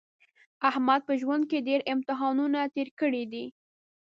[0.69, 3.45] احمد په ژوند کې ډېر امتحانونه تېر کړي دي.